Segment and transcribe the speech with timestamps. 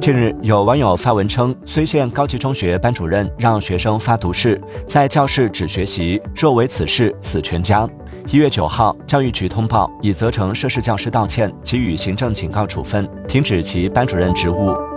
[0.00, 7.86] 近日有网友发文称睢县高级中学班主任让学生发毒誓在教室只学习若违此事死全家。
[8.28, 14.89] 一月九号教育局通报已责成涉事教师道歉给予行政警告处分停止其班主任职务。